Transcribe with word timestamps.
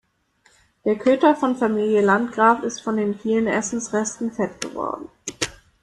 Der 0.83 0.97
Köter 0.97 1.35
von 1.35 1.55
Familie 1.57 2.01
Landgraf 2.01 2.63
ist 2.63 2.81
von 2.81 2.97
den 2.97 3.19
vielen 3.19 3.45
Essensresten 3.45 4.31
fett 4.31 4.59
geworden. 4.59 5.09